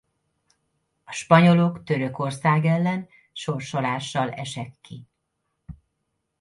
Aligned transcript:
A 1.03 1.11
spanyolok 1.11 1.83
Törökország 1.83 2.65
ellen 2.65 3.09
sorsolással 3.31 4.29
esek 4.31 4.75
ki. 4.81 5.07